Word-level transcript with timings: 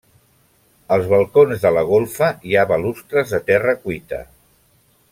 Als 0.95 1.09
balcons 1.11 1.61
de 1.67 1.71
la 1.77 1.83
golfa 1.91 2.31
hi 2.51 2.57
ha 2.57 2.65
balustres 2.75 3.37
de 3.37 3.41
terra 3.53 3.77
cuita. 3.87 4.27